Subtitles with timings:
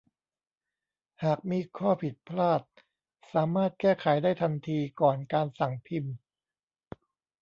[1.23, 2.61] หากมีข้อผิดพลาด
[3.33, 6.15] สามารถแก้ไขได้ทันทีก่อนการสั่งพิมพ์